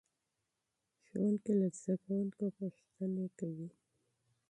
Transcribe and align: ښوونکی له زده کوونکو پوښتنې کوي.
ښوونکی 1.05 1.51
له 1.59 1.67
زده 1.77 1.93
کوونکو 2.03 2.43
پوښتنې 2.57 3.27
کوي. 3.39 3.69